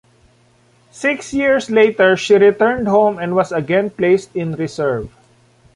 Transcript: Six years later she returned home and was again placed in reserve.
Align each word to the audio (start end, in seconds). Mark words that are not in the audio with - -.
Six 0.89 1.31
years 1.31 1.69
later 1.69 2.17
she 2.17 2.33
returned 2.35 2.87
home 2.87 3.19
and 3.19 3.35
was 3.35 3.51
again 3.51 3.91
placed 3.91 4.35
in 4.35 4.53
reserve. 4.55 5.11